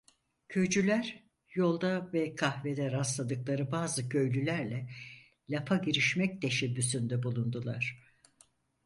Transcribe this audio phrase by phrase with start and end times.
[0.49, 1.23] Köycüler
[1.53, 4.89] yolda ve kahvede rastladıkları bazı köylülerle
[5.49, 7.99] lafa girişmek teşebbüsünde bulundular.